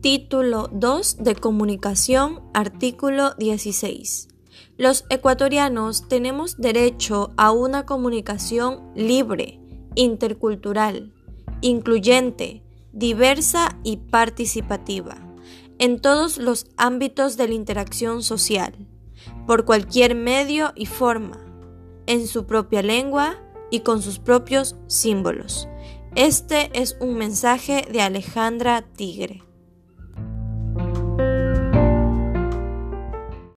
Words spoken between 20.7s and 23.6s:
y forma, en su propia lengua